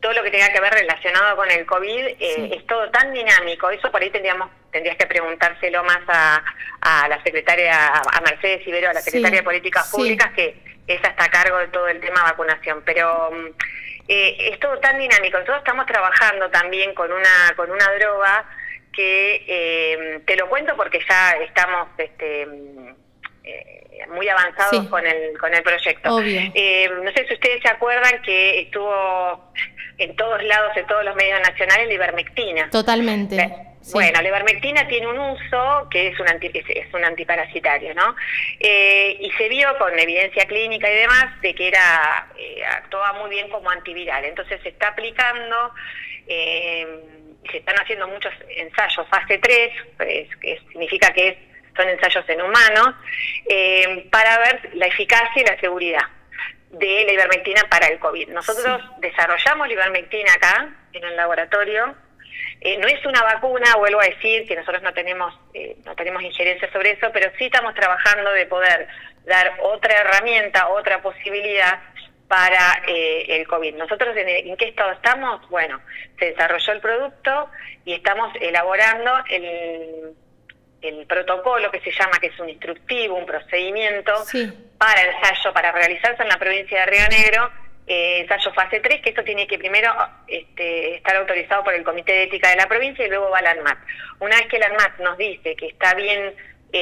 todo 0.00 0.12
lo 0.12 0.22
que 0.22 0.30
tenga 0.30 0.52
que 0.52 0.60
ver 0.60 0.72
relacionado 0.72 1.36
con 1.36 1.50
el 1.50 1.66
COVID 1.66 2.06
eh, 2.06 2.50
es 2.54 2.66
todo 2.66 2.88
tan 2.90 3.12
dinámico. 3.12 3.70
Eso 3.70 3.90
por 3.90 4.00
ahí 4.00 4.10
tendríamos, 4.10 4.48
tendrías 4.76 4.96
que 4.96 5.06
preguntárselo 5.06 5.82
más 5.84 6.00
a, 6.06 6.44
a 6.82 7.08
la 7.08 7.22
secretaria, 7.22 7.88
a 7.88 8.20
Mercedes 8.20 8.66
Ibero, 8.66 8.90
a 8.90 8.92
la 8.92 9.00
secretaria 9.00 9.38
de 9.38 9.42
Políticas 9.42 9.90
Públicas, 9.90 10.30
que 10.36 10.54
esa 10.86 11.08
está 11.08 11.24
a 11.24 11.30
cargo 11.30 11.56
de 11.58 11.68
todo 11.68 11.88
el 11.88 11.98
tema 12.00 12.22
vacunación. 12.24 12.82
Pero 12.84 13.30
mm, 13.32 13.46
eh, 14.08 14.36
es 14.52 14.60
todo 14.60 14.78
tan 14.78 14.98
dinámico. 14.98 15.38
Nosotros 15.38 15.58
estamos 15.58 15.86
trabajando 15.86 16.50
también 16.50 16.94
con 16.94 17.10
una, 17.10 17.54
con 17.56 17.70
una 17.70 17.90
droga 17.98 18.44
que 18.92 19.44
eh, 19.48 20.20
te 20.26 20.36
lo 20.36 20.48
cuento 20.50 20.76
porque 20.76 21.00
ya 21.08 21.32
estamos 21.32 21.88
este, 21.96 22.44
mm, 22.44 24.14
muy 24.14 24.28
avanzados 24.28 24.86
con 24.88 25.06
el 25.06 25.38
con 25.38 25.54
el 25.54 25.62
proyecto. 25.62 26.20
no 26.20 27.12
sé 27.12 27.26
si 27.26 27.34
ustedes 27.34 27.62
se 27.62 27.68
acuerdan 27.68 28.20
que 28.22 28.60
estuvo 28.60 29.52
en 29.96 30.14
todos 30.16 30.42
lados, 30.44 30.76
en 30.76 30.86
todos 30.86 31.02
los 31.02 31.16
medios 31.16 31.40
nacionales, 31.40 31.88
la 31.88 31.94
ivermectina. 31.94 32.68
Totalmente. 32.68 33.75
Bueno, 33.92 34.20
la 34.20 34.28
ivermectina 34.28 34.86
tiene 34.88 35.06
un 35.06 35.18
uso 35.18 35.88
que 35.90 36.08
es 36.08 36.18
un, 36.18 36.26
es 36.28 36.94
un 36.94 37.04
antiparasitario, 37.04 37.94
¿no? 37.94 38.16
Eh, 38.58 39.16
y 39.20 39.30
se 39.32 39.48
vio 39.48 39.76
con 39.78 39.96
evidencia 39.98 40.44
clínica 40.46 40.90
y 40.90 40.96
demás 40.96 41.40
de 41.40 41.54
que 41.54 41.68
era 41.68 42.28
eh, 42.36 42.64
actuaba 42.64 43.12
muy 43.14 43.30
bien 43.30 43.48
como 43.48 43.70
antiviral. 43.70 44.24
Entonces 44.24 44.60
se 44.62 44.70
está 44.70 44.88
aplicando, 44.88 45.72
eh, 46.26 46.86
se 47.50 47.58
están 47.58 47.76
haciendo 47.76 48.08
muchos 48.08 48.32
ensayos 48.48 49.06
fase 49.08 49.38
3, 49.38 49.72
pues, 49.96 50.36
que 50.36 50.58
significa 50.72 51.12
que 51.12 51.38
son 51.76 51.88
ensayos 51.88 52.24
en 52.28 52.40
humanos, 52.40 52.94
eh, 53.48 54.06
para 54.10 54.38
ver 54.38 54.70
la 54.74 54.86
eficacia 54.86 55.42
y 55.42 55.44
la 55.44 55.60
seguridad 55.60 56.02
de 56.70 57.04
la 57.04 57.12
ivermectina 57.12 57.62
para 57.70 57.86
el 57.86 57.98
COVID. 57.98 58.28
Nosotros 58.28 58.82
desarrollamos 58.98 59.68
la 59.68 59.72
ivermectina 59.72 60.32
acá, 60.32 60.68
en 60.92 61.04
el 61.04 61.16
laboratorio. 61.16 61.94
Eh, 62.60 62.78
no 62.78 62.88
es 62.88 63.04
una 63.04 63.22
vacuna, 63.22 63.76
vuelvo 63.76 64.00
a 64.00 64.06
decir 64.06 64.46
que 64.46 64.56
nosotros 64.56 64.82
no 64.82 64.92
tenemos, 64.92 65.38
eh, 65.54 65.76
no 65.84 65.94
tenemos 65.94 66.22
injerencia 66.22 66.70
sobre 66.72 66.92
eso, 66.92 67.08
pero 67.12 67.30
sí 67.38 67.44
estamos 67.44 67.74
trabajando 67.74 68.32
de 68.32 68.46
poder 68.46 68.88
dar 69.24 69.58
otra 69.62 70.00
herramienta, 70.00 70.68
otra 70.68 71.02
posibilidad 71.02 71.80
para 72.28 72.82
eh, 72.88 73.26
el 73.28 73.46
COVID. 73.46 73.76
Nosotros 73.76 74.16
en, 74.16 74.28
en, 74.28 74.56
qué 74.56 74.68
estado 74.68 74.92
estamos? 74.92 75.48
Bueno, 75.48 75.80
se 76.18 76.26
desarrolló 76.26 76.72
el 76.72 76.80
producto 76.80 77.50
y 77.84 77.94
estamos 77.94 78.32
elaborando 78.40 79.12
el, 79.28 80.14
el 80.82 81.06
protocolo 81.06 81.70
que 81.70 81.80
se 81.80 81.92
llama, 81.92 82.18
que 82.20 82.28
es 82.28 82.38
un 82.38 82.48
instructivo, 82.48 83.16
un 83.16 83.26
procedimiento 83.26 84.12
para 84.78 85.02
ensayo, 85.02 85.52
para 85.52 85.72
realizarse 85.72 86.22
en 86.22 86.28
la 86.28 86.38
provincia 86.38 86.80
de 86.80 86.86
Río 86.86 87.08
Negro, 87.08 87.50
eh, 87.86 88.20
ensayo 88.20 88.52
fase 88.52 88.80
3, 88.80 89.00
que 89.00 89.10
esto 89.10 89.22
tiene 89.22 89.46
que 89.46 89.58
primero 89.58 89.92
este, 90.26 90.96
estar 90.96 91.16
autorizado 91.16 91.62
por 91.62 91.74
el 91.74 91.84
Comité 91.84 92.12
de 92.12 92.22
Ética 92.24 92.50
de 92.50 92.56
la 92.56 92.66
provincia 92.66 93.06
y 93.06 93.08
luego 93.08 93.30
va 93.30 93.38
al 93.38 93.46
ANMAT. 93.46 93.78
Una 94.20 94.36
vez 94.36 94.46
que 94.48 94.56
el 94.56 94.64
ANMAT 94.64 94.98
nos 95.00 95.16
dice 95.16 95.54
que 95.54 95.66
está 95.66 95.94
bien 95.94 96.34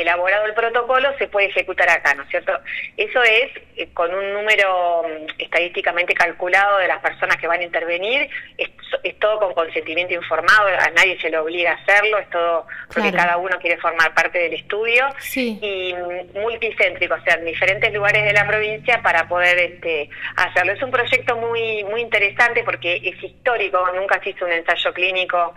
elaborado 0.03 0.47
el 0.47 0.55
protocolo, 0.55 1.17
se 1.19 1.29
puede 1.29 1.49
ejecutar 1.49 1.89
acá, 1.89 2.15
¿no 2.15 2.23
es 2.23 2.29
cierto? 2.29 2.53
Eso 2.97 3.23
es 3.23 3.51
eh, 3.77 3.89
con 3.93 4.15
un 4.15 4.33
número 4.33 5.03
mm, 5.05 5.41
estadísticamente 5.41 6.15
calculado 6.15 6.79
de 6.79 6.89
las 6.89 7.01
personas 7.01 7.37
que 7.37 7.47
van 7.47 7.61
a 7.61 7.65
intervenir, 7.65 8.29
es, 8.59 8.71
todo 9.19 9.39
con 9.39 9.55
consentimiento 9.55 10.15
informado, 10.15 10.69
a 10.69 10.91
nadie 10.91 11.19
se 11.21 11.31
le 11.31 11.39
obliga 11.39 11.73
a 11.73 11.75
hacerlo, 11.75 12.19
es 12.19 12.29
todo 12.31 12.67
porque 12.93 13.13
cada 13.13 13.37
uno 13.37 13.59
quiere 13.59 13.79
formar 13.79 14.15
parte 14.15 14.39
del 14.39 14.55
estudio, 14.55 15.07
y 15.35 15.95
mm, 15.95 16.39
multicéntrico, 16.39 17.15
o 17.15 17.21
sea, 17.23 17.35
en 17.35 17.47
diferentes 17.47 17.93
lugares 17.93 18.25
de 18.25 18.33
la 18.33 18.47
provincia 18.47 19.01
para 19.03 19.27
poder 19.29 19.59
este, 19.59 20.09
hacerlo. 20.37 20.73
Es 20.73 20.83
un 20.83 20.91
proyecto 20.91 21.37
muy, 21.37 21.85
muy 21.85 22.01
interesante 22.01 22.63
porque 22.65 23.01
es 23.03 23.23
histórico, 23.23 23.85
nunca 23.95 24.21
se 24.23 24.31
hizo 24.31 24.45
un 24.45 24.53
ensayo 24.53 24.93
clínico 24.93 25.55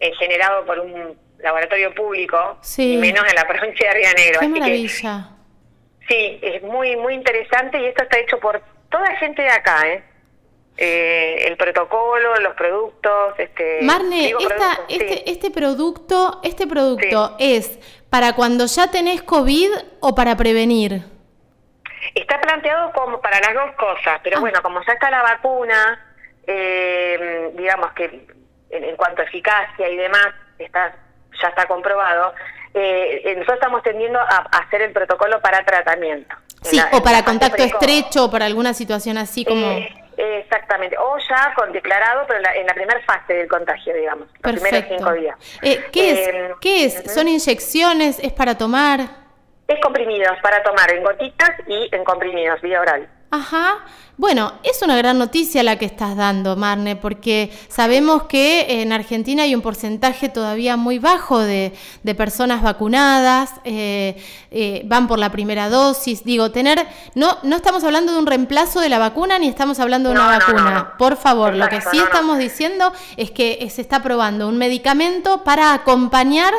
eh, 0.00 0.12
generado 0.18 0.64
por 0.66 0.80
un 0.80 1.16
laboratorio 1.44 1.94
público, 1.94 2.58
y 2.78 2.96
menos 2.96 3.24
en 3.28 3.34
la 3.34 3.46
provincia 3.46 3.88
de 3.88 3.94
Río 3.94 4.08
Negro. 4.16 4.40
Qué 4.40 4.48
maravilla. 4.48 5.28
sí, 6.08 6.38
es 6.42 6.62
muy, 6.62 6.96
muy 6.96 7.14
interesante 7.14 7.80
y 7.80 7.86
esto 7.86 8.02
está 8.02 8.18
hecho 8.18 8.40
por 8.40 8.60
toda 8.90 9.14
gente 9.16 9.42
de 9.42 9.50
acá, 9.50 9.86
¿eh? 9.86 10.02
eh 10.76 11.46
el 11.46 11.56
protocolo, 11.56 12.36
los 12.40 12.54
productos, 12.54 13.34
este. 13.38 13.80
Marne, 13.82 14.34
este, 14.88 15.30
este 15.30 15.50
producto, 15.50 16.40
este 16.42 16.66
producto 16.66 17.36
es 17.38 17.78
para 18.10 18.34
cuando 18.34 18.66
ya 18.66 18.90
tenés 18.90 19.22
COVID 19.22 19.70
o 20.00 20.14
para 20.14 20.36
prevenir. 20.36 21.02
Está 22.14 22.40
planteado 22.40 22.92
como 22.92 23.20
para 23.20 23.40
las 23.40 23.54
dos 23.54 23.74
cosas, 23.76 24.20
pero 24.22 24.38
ah. 24.38 24.40
bueno, 24.40 24.62
como 24.62 24.80
ya 24.86 24.92
está 24.92 25.10
la 25.10 25.22
vacuna, 25.22 26.14
eh, 26.46 27.50
digamos 27.56 27.92
que 27.92 28.26
en, 28.70 28.96
cuanto 28.96 29.22
a 29.22 29.24
eficacia 29.24 29.88
y 29.88 29.96
demás, 29.96 30.28
está 30.58 30.94
ya 31.40 31.48
está 31.48 31.66
comprobado, 31.66 32.34
eh, 32.74 33.22
eh, 33.24 33.34
nosotros 33.36 33.54
estamos 33.54 33.82
tendiendo 33.82 34.18
a, 34.18 34.48
hacer 34.58 34.82
el 34.82 34.92
protocolo 34.92 35.40
para 35.40 35.64
tratamiento. 35.64 36.34
Sí, 36.62 36.80
o 36.92 37.02
para 37.02 37.24
contacto 37.24 37.62
estrecho, 37.62 38.24
o 38.24 38.30
para 38.30 38.46
alguna 38.46 38.74
situación 38.74 39.18
así 39.18 39.44
como... 39.44 39.66
Eh, 40.16 40.40
exactamente, 40.44 40.96
o 40.96 41.16
ya 41.28 41.52
con 41.54 41.72
declarado, 41.72 42.24
pero 42.26 42.40
en 42.54 42.66
la, 42.66 42.74
primera 42.74 43.00
fase 43.04 43.34
del 43.34 43.48
contagio, 43.48 43.94
digamos, 43.94 44.28
los 44.42 44.52
primeros 44.60 44.84
cinco 44.88 45.12
días. 45.12 45.36
¿Qué 45.60 46.10
es? 46.10 46.30
¿Qué 46.60 46.84
es? 46.84 47.12
¿Son 47.12 47.28
inyecciones? 47.28 48.18
¿Es 48.20 48.32
para 48.32 48.56
tomar? 48.56 49.00
Es 49.66 49.80
comprimidos, 49.80 50.36
para 50.42 50.62
tomar 50.62 50.90
en 50.92 51.02
gotitas 51.02 51.50
y 51.66 51.88
en 51.90 52.04
comprimidos, 52.04 52.60
vía 52.60 52.80
oral. 52.80 53.08
Ajá. 53.34 53.78
Bueno, 54.16 54.52
es 54.62 54.80
una 54.82 54.96
gran 54.96 55.18
noticia 55.18 55.64
la 55.64 55.76
que 55.76 55.86
estás 55.86 56.14
dando, 56.16 56.54
Marne, 56.54 56.94
porque 56.94 57.50
sabemos 57.68 58.24
que 58.24 58.80
en 58.80 58.92
Argentina 58.92 59.42
hay 59.42 59.56
un 59.56 59.60
porcentaje 59.60 60.28
todavía 60.28 60.76
muy 60.76 61.00
bajo 61.00 61.40
de, 61.40 61.72
personas 62.16 62.62
vacunadas, 62.62 63.50
eh, 63.64 64.22
eh, 64.52 64.82
van 64.84 65.08
por 65.08 65.18
la 65.18 65.32
primera 65.32 65.68
dosis. 65.68 66.22
Digo, 66.22 66.52
tener, 66.52 66.86
no, 67.16 67.38
no 67.42 67.56
estamos 67.56 67.82
hablando 67.82 68.12
de 68.12 68.20
un 68.20 68.26
reemplazo 68.26 68.78
de 68.78 68.88
la 68.88 69.00
vacuna 69.00 69.40
ni 69.40 69.48
estamos 69.48 69.80
hablando 69.80 70.10
de 70.10 70.14
una 70.14 70.38
vacuna. 70.38 70.94
por 70.96 71.16
favor, 71.16 71.52
lo 71.56 71.68
que 71.68 71.80
sí 71.80 71.98
estamos 71.98 72.38
diciendo 72.38 72.92
es 73.16 73.32
que 73.32 73.68
se 73.68 73.80
está 73.80 74.00
probando 74.00 74.46
un 74.46 74.58
medicamento 74.58 75.42
para 75.42 75.74
acompañar 75.74 76.54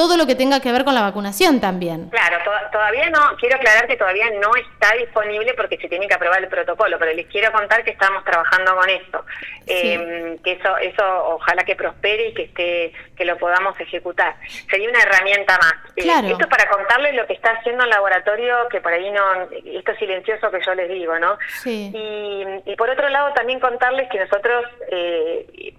todo 0.00 0.16
lo 0.16 0.26
que 0.26 0.34
tenga 0.34 0.60
que 0.60 0.72
ver 0.72 0.82
con 0.82 0.94
la 0.94 1.02
vacunación 1.02 1.60
también. 1.60 2.08
Claro, 2.08 2.38
todavía 2.72 3.10
no, 3.10 3.36
quiero 3.38 3.56
aclarar 3.56 3.86
que 3.86 3.98
todavía 3.98 4.30
no 4.40 4.50
está 4.56 4.96
disponible 4.96 5.52
porque 5.52 5.76
se 5.76 5.88
tiene 5.88 6.08
que 6.08 6.14
aprobar 6.14 6.42
el 6.42 6.48
protocolo, 6.48 6.98
pero 6.98 7.12
les 7.12 7.26
quiero 7.26 7.52
contar 7.52 7.84
que 7.84 7.90
estamos 7.90 8.24
trabajando 8.24 8.74
con 8.76 8.88
esto, 8.88 9.26
em, 9.66 10.38
que 10.38 10.52
eso, 10.52 10.74
eso 10.78 11.34
ojalá 11.34 11.64
que 11.64 11.76
prospere 11.76 12.28
y 12.28 12.32
que 12.32 12.44
esté, 12.44 12.92
que 13.14 13.26
lo 13.26 13.36
podamos 13.36 13.78
ejecutar. 13.78 14.36
Sería 14.70 14.88
una 14.88 15.02
herramienta 15.02 15.58
más. 15.58 15.74
Eh, 15.96 16.02
claro. 16.02 16.28
esto 16.28 16.48
para 16.48 16.66
contarles 16.70 17.14
lo 17.14 17.26
que 17.26 17.34
está 17.34 17.50
haciendo 17.50 17.84
el 17.84 17.90
laboratorio, 17.90 18.70
que 18.70 18.80
por 18.80 18.94
ahí 18.94 19.10
no, 19.10 19.22
esto 19.66 19.92
es 19.92 19.98
silencioso 19.98 20.50
que 20.50 20.64
yo 20.64 20.74
les 20.76 20.88
digo, 20.88 21.18
¿no? 21.18 21.36
Sí. 21.62 21.92
Y, 21.94 22.72
y 22.72 22.74
por 22.76 22.88
otro 22.88 23.06
lado 23.10 23.34
también 23.34 23.60
contarles 23.60 24.08
que 24.08 24.18
nosotros 24.18 24.64
eh, 24.90 25.74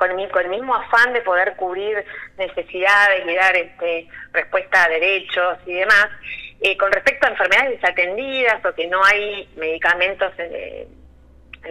con, 0.00 0.40
el 0.44 0.48
mismo 0.48 0.74
afán 0.74 1.12
de 1.12 1.20
poder 1.20 1.54
cubrir 1.56 2.02
necesidades 2.38 3.26
y 3.26 3.34
dar 3.34 3.54
este, 3.54 4.08
respuesta 4.32 4.84
a 4.84 4.88
derechos 4.88 5.58
y 5.66 5.74
demás, 5.74 6.06
eh, 6.62 6.76
con 6.78 6.90
respecto 6.90 7.26
a 7.26 7.30
enfermedades 7.30 7.80
desatendidas 7.80 8.64
o 8.64 8.74
que 8.74 8.86
no 8.86 9.04
hay 9.04 9.46
medicamentos 9.56 10.32
en, 10.38 10.98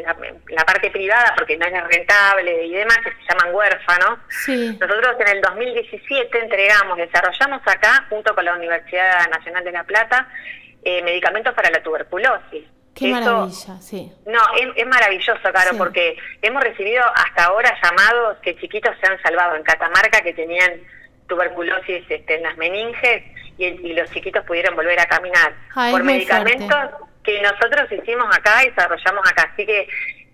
la, 0.03 0.63
parte 0.63 0.91
privada 0.91 1.33
porque 1.35 1.57
no 1.57 1.65
es 1.65 1.73
rentable 1.87 2.65
y 2.65 2.73
demás, 2.75 2.99
que 3.03 3.09
se 3.09 3.33
llaman 3.33 3.55
huérfanos, 3.55 4.19
nosotros 4.79 5.15
en 5.19 5.27
el 5.29 5.41
2017 5.41 6.39
entregamos, 6.39 6.97
desarrollamos 6.97 7.61
acá, 7.65 8.05
junto 8.09 8.35
con 8.35 8.45
la 8.45 8.53
Universidad 8.53 9.27
Nacional 9.31 9.63
de 9.63 9.71
La 9.71 9.83
Plata, 9.83 10.27
eh, 10.83 11.01
medicamentos 11.01 11.55
para 11.55 11.71
la 11.71 11.81
tuberculosis. 11.81 12.65
Qué 12.95 13.07
maravilla, 13.07 13.79
sí. 13.79 14.11
No, 14.25 14.39
es, 14.75 14.87
maravilloso, 14.87 15.41
Caro, 15.53 15.77
porque 15.77 16.17
hemos 16.41 16.61
recibido 16.63 17.03
hasta 17.15 17.45
ahora 17.45 17.73
llamados 17.81 18.37
que 18.39 18.57
chiquitos 18.57 18.95
se 18.99 19.11
han 19.11 19.21
salvado 19.21 19.55
en 19.55 19.63
Catamarca 19.63 20.21
que 20.21 20.33
tenían 20.33 20.81
tuberculosis 21.27 22.03
este, 22.09 22.35
en 22.35 22.43
las 22.43 22.57
meninges 22.57 23.23
y, 23.57 23.93
los 23.93 24.09
chiquitos 24.11 24.43
pudieron 24.45 24.75
volver 24.75 24.99
a 24.99 25.05
caminar 25.05 25.53
por 25.91 26.03
medicamentos 26.03 26.77
que 27.23 27.41
nosotros 27.41 27.91
hicimos 27.91 28.35
acá 28.35 28.63
y 28.63 28.69
desarrollamos 28.69 29.29
acá. 29.29 29.49
Así 29.53 29.65
que 29.65 29.87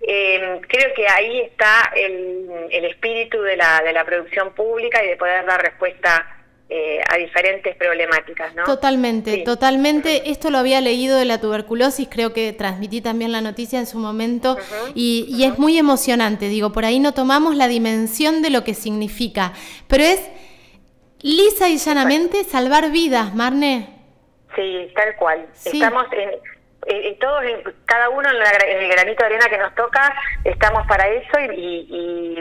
eh, 0.07 0.61
creo 0.67 0.93
que 0.95 1.07
ahí 1.07 1.41
está 1.41 1.91
el, 1.95 2.67
el 2.71 2.85
espíritu 2.85 3.41
de 3.41 3.57
la, 3.57 3.81
de 3.81 3.93
la 3.93 4.05
producción 4.05 4.53
pública 4.53 5.03
y 5.03 5.09
de 5.09 5.17
poder 5.17 5.45
dar 5.45 5.61
respuesta 5.61 6.34
eh, 6.67 6.99
a 7.11 7.17
diferentes 7.17 7.75
problemáticas, 7.75 8.55
¿no? 8.55 8.63
Totalmente, 8.63 9.43
totalmente. 9.43 10.31
Esto 10.31 10.49
lo 10.49 10.57
había 10.57 10.81
leído 10.81 11.15
de 11.15 11.25
la 11.25 11.39
tuberculosis, 11.39 12.07
creo 12.09 12.33
que 12.33 12.53
transmití 12.53 13.01
también 13.01 13.31
la 13.31 13.39
noticia 13.39 13.77
en 13.77 13.85
su 13.85 13.99
momento 13.99 14.57
y, 14.95 15.43
es 15.43 15.59
muy 15.59 15.77
emocionante, 15.77 16.47
digo, 16.47 16.71
por 16.71 16.83
ahí 16.83 16.99
no 16.99 17.13
tomamos 17.13 17.55
la 17.55 17.67
dimensión 17.67 18.41
de 18.41 18.49
lo 18.49 18.63
que 18.63 18.73
significa, 18.73 19.53
pero 19.87 20.05
es 20.05 20.27
lisa 21.21 21.69
y 21.69 21.77
llanamente 21.77 22.43
salvar 22.43 22.89
vidas, 22.89 23.35
Marne. 23.35 23.87
Sí, 24.55 24.91
tal 24.95 25.15
cual. 25.17 25.45
Estamos 25.65 26.07
en, 26.13 27.19
todos, 27.19 27.43
cada 27.85 28.09
uno 28.09 28.27
en, 28.27 28.81
el 28.81 28.89
granito 28.89 29.21
de 29.21 29.25
arena 29.27 29.49
que 29.49 29.59
nos 29.59 29.75
toca, 29.75 30.15
estamos 30.43 30.87
para 30.87 31.07
eso 31.09 31.39
y 31.55 32.35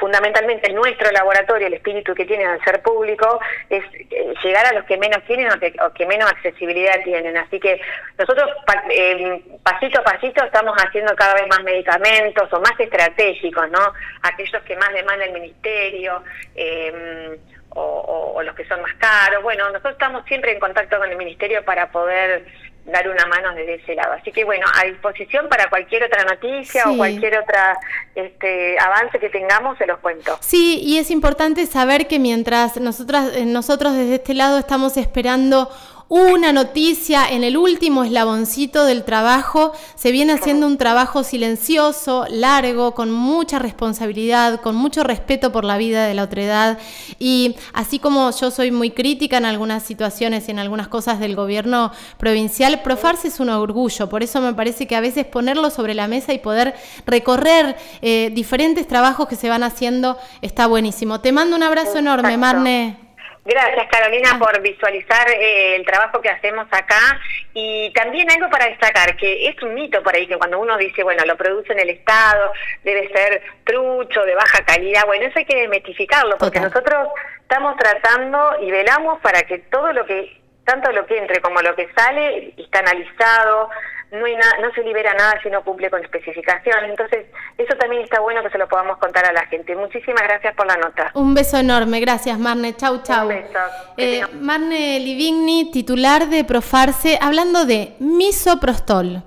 fundamentalmente 0.00 0.72
nuestro 0.72 1.10
laboratorio, 1.12 1.66
el 1.66 1.74
espíritu 1.74 2.14
que 2.14 2.24
tiene 2.24 2.46
al 2.46 2.64
ser 2.64 2.82
público, 2.82 3.38
es 3.68 3.84
eh, 3.94 4.34
llegar 4.42 4.66
a 4.66 4.72
los 4.72 4.84
que 4.86 4.96
menos 4.96 5.22
tienen 5.26 5.48
o 5.52 5.92
que, 5.92 6.06
menos 6.06 6.30
accesibilidad 6.30 6.94
tienen. 7.04 7.36
Así 7.36 7.60
que 7.60 7.80
nosotros 8.18 8.50
eh, 8.90 9.40
pasito 9.62 10.00
a 10.00 10.04
pasito 10.04 10.42
estamos 10.42 10.74
haciendo 10.82 11.14
cada 11.14 11.34
vez 11.34 11.46
más 11.48 11.62
medicamentos 11.62 12.50
o 12.52 12.60
más 12.60 12.80
estratégicos, 12.80 13.70
¿no? 13.70 13.92
Aquellos 14.22 14.62
que 14.62 14.74
más 14.76 14.92
demanda 14.92 15.26
el 15.26 15.32
ministerio. 15.32 16.22
Eh, 16.56 17.38
o, 17.72 18.42
los 18.42 18.54
que 18.54 18.64
son 18.66 18.82
más 18.82 18.94
caros. 18.94 19.42
Bueno, 19.42 19.68
nosotros 19.68 19.92
estamos 19.92 20.24
siempre 20.26 20.52
en 20.52 20.60
contacto 20.60 20.98
con 20.98 21.10
el 21.10 21.16
Ministerio 21.16 21.64
para 21.64 21.90
poder 21.90 22.44
dar 22.90 23.08
una 23.08 23.26
mano 23.26 23.54
desde 23.54 23.74
ese 23.74 23.94
lado. 23.94 24.12
Así 24.14 24.32
que 24.32 24.44
bueno, 24.44 24.66
a 24.74 24.84
disposición 24.84 25.48
para 25.48 25.68
cualquier 25.68 26.04
otra 26.04 26.24
noticia 26.24 26.88
o 26.88 26.96
cualquier 26.96 27.38
otra 27.38 27.78
este, 28.14 28.78
avance 28.78 29.18
que 29.18 29.28
tengamos, 29.30 29.78
se 29.78 29.86
los 29.86 29.98
cuento. 29.98 30.36
Sí, 30.40 30.80
y 30.82 30.98
es 30.98 31.10
importante 31.10 31.66
saber 31.66 32.06
que 32.06 32.18
mientras 32.18 32.80
nosotras, 32.80 33.36
eh, 33.36 33.46
nosotros 33.46 33.94
desde 33.94 34.16
este 34.16 34.34
lado 34.34 34.58
estamos 34.58 34.96
esperando 34.96 35.70
una 36.10 36.52
noticia 36.52 37.30
en 37.30 37.44
el 37.44 37.56
último 37.56 38.02
eslaboncito 38.02 38.84
del 38.84 39.04
trabajo. 39.04 39.72
Se 39.94 40.10
viene 40.10 40.32
haciendo 40.32 40.66
un 40.66 40.76
trabajo 40.76 41.22
silencioso, 41.22 42.26
largo, 42.28 42.94
con 42.94 43.12
mucha 43.12 43.60
responsabilidad, 43.60 44.60
con 44.60 44.74
mucho 44.74 45.04
respeto 45.04 45.52
por 45.52 45.64
la 45.64 45.78
vida 45.78 46.06
de 46.06 46.14
la 46.14 46.24
otredad. 46.24 46.78
Y 47.20 47.54
así 47.72 48.00
como 48.00 48.32
yo 48.32 48.50
soy 48.50 48.72
muy 48.72 48.90
crítica 48.90 49.36
en 49.36 49.44
algunas 49.44 49.84
situaciones 49.84 50.48
y 50.48 50.50
en 50.50 50.58
algunas 50.58 50.88
cosas 50.88 51.20
del 51.20 51.36
gobierno 51.36 51.92
provincial, 52.18 52.82
Profarse 52.82 53.28
es 53.28 53.38
un 53.38 53.48
orgullo. 53.48 54.08
Por 54.08 54.24
eso 54.24 54.40
me 54.40 54.52
parece 54.52 54.88
que 54.88 54.96
a 54.96 55.00
veces 55.00 55.26
ponerlo 55.26 55.70
sobre 55.70 55.94
la 55.94 56.08
mesa 56.08 56.32
y 56.32 56.40
poder 56.40 56.74
recorrer 57.06 57.76
eh, 58.02 58.32
diferentes 58.34 58.88
trabajos 58.88 59.28
que 59.28 59.36
se 59.36 59.48
van 59.48 59.62
haciendo 59.62 60.18
está 60.42 60.66
buenísimo. 60.66 61.20
Te 61.20 61.30
mando 61.30 61.54
un 61.54 61.62
abrazo 61.62 61.98
enorme, 61.98 62.36
Marne. 62.36 63.09
Gracias 63.50 63.88
Carolina 63.90 64.30
ah. 64.34 64.38
por 64.38 64.62
visualizar 64.62 65.28
eh, 65.28 65.74
el 65.74 65.84
trabajo 65.84 66.20
que 66.20 66.28
hacemos 66.28 66.68
acá 66.70 67.20
y 67.52 67.92
también 67.94 68.30
algo 68.30 68.48
para 68.48 68.66
destacar, 68.66 69.16
que 69.16 69.48
es 69.48 69.60
un 69.60 69.74
mito 69.74 70.00
por 70.04 70.14
ahí 70.14 70.28
que 70.28 70.38
cuando 70.38 70.60
uno 70.60 70.76
dice, 70.76 71.02
bueno, 71.02 71.24
lo 71.26 71.36
produce 71.36 71.72
en 71.72 71.80
el 71.80 71.90
Estado, 71.90 72.52
debe 72.84 73.08
ser 73.08 73.42
trucho, 73.64 74.22
de 74.22 74.36
baja 74.36 74.64
calidad, 74.64 75.04
bueno, 75.04 75.26
eso 75.26 75.40
hay 75.40 75.46
que 75.46 75.62
desmitificarlo 75.62 76.38
porque 76.38 76.60
nosotros 76.60 77.08
estamos 77.40 77.76
tratando 77.76 78.52
y 78.62 78.70
velamos 78.70 79.18
para 79.20 79.42
que 79.42 79.58
todo 79.58 79.92
lo 79.92 80.06
que, 80.06 80.40
tanto 80.64 80.92
lo 80.92 81.04
que 81.06 81.18
entre 81.18 81.40
como 81.40 81.60
lo 81.60 81.74
que 81.74 81.88
sale, 81.92 82.54
está 82.56 82.78
analizado, 82.78 83.68
no, 84.12 84.24
hay 84.24 84.34
no 84.34 84.72
se 84.74 84.82
libera 84.82 85.14
nada 85.14 85.38
si 85.42 85.50
no 85.50 85.62
cumple 85.62 85.90
con 85.90 86.02
especificaciones. 86.02 86.90
Entonces, 86.90 87.26
eso 87.58 87.74
también 87.76 88.02
está 88.02 88.20
bueno 88.20 88.42
que 88.42 88.50
se 88.50 88.58
lo 88.58 88.68
podamos 88.68 88.98
contar 88.98 89.24
a 89.26 89.32
la 89.32 89.46
gente. 89.46 89.76
Muchísimas 89.76 90.22
gracias 90.22 90.54
por 90.54 90.66
la 90.66 90.76
nota. 90.76 91.10
Un 91.14 91.34
beso 91.34 91.58
enorme. 91.58 92.00
Gracias, 92.00 92.38
Marne. 92.38 92.76
Chau, 92.76 93.02
chau. 93.02 93.22
Un 93.22 93.28
beso. 93.28 93.58
Eh, 93.96 94.22
Marne 94.40 94.98
Livigni, 95.00 95.70
titular 95.70 96.26
de 96.28 96.44
Profarse, 96.44 97.18
hablando 97.20 97.66
de 97.66 97.94
misoprostol. 97.98 99.22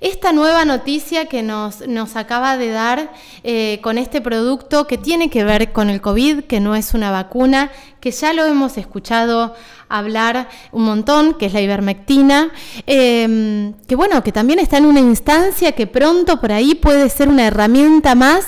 Esta 0.00 0.32
nueva 0.32 0.66
noticia 0.66 1.26
que 1.26 1.42
nos, 1.42 1.86
nos 1.86 2.16
acaba 2.16 2.58
de 2.58 2.68
dar 2.68 3.10
eh, 3.42 3.78
con 3.82 3.96
este 3.96 4.20
producto 4.20 4.86
que 4.86 4.98
tiene 4.98 5.30
que 5.30 5.44
ver 5.44 5.72
con 5.72 5.88
el 5.88 6.02
COVID, 6.02 6.44
que 6.44 6.60
no 6.60 6.74
es 6.74 6.92
una 6.92 7.10
vacuna, 7.10 7.70
que 8.04 8.10
ya 8.10 8.34
lo 8.34 8.44
hemos 8.44 8.76
escuchado 8.76 9.54
hablar 9.88 10.50
un 10.72 10.84
montón, 10.84 11.32
que 11.32 11.46
es 11.46 11.54
la 11.54 11.62
ivermectina, 11.62 12.50
em, 12.86 13.72
que 13.88 13.96
bueno, 13.96 14.22
que 14.22 14.30
también 14.30 14.58
está 14.58 14.76
en 14.76 14.84
una 14.84 15.00
instancia 15.00 15.72
que 15.72 15.86
pronto 15.86 16.38
por 16.38 16.52
ahí 16.52 16.74
puede 16.74 17.08
ser 17.08 17.30
una 17.30 17.46
herramienta 17.46 18.14
más 18.14 18.44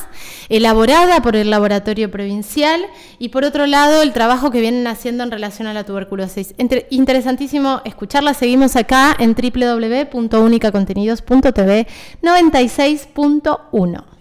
elaborada 0.51 1.23
por 1.23 1.37
el 1.37 1.49
laboratorio 1.49 2.11
provincial 2.11 2.85
y 3.19 3.31
por 3.31 3.45
otro 3.45 3.65
lado 3.65 4.03
el 4.03 4.13
trabajo 4.13 4.51
que 4.51 4.61
vienen 4.61 4.87
haciendo 4.87 5.25
en 5.25 5.31
relación 5.31 5.67
a 5.69 5.73
la 5.73 5.85
tuberculosis. 5.85 6.55
interesantísimo 6.91 7.81
escucharla, 7.87 8.35
seguimos 8.35 8.77
acá 8.77 9.17
en 9.19 9.35
www.unicacontenidos.tv 9.35 11.87
96.1. 12.21 14.16